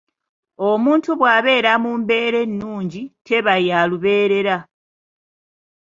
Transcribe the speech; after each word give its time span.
Omuntu 0.69 1.09
bw'abeera 1.19 1.71
mu 1.83 1.91
mbeera 1.99 2.37
ennungi 2.45 3.01
teba 3.25 3.53
ya 3.67 3.79
lubeerera. 3.89 4.57